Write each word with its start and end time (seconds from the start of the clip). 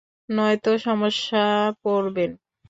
নয়তো 0.29 0.71
সমস্যা 0.77 1.43
পড়বেন। 1.83 2.31